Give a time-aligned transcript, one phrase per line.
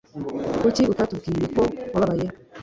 [0.61, 1.63] Kuki utatubwiye ko
[1.93, 2.27] wababaye?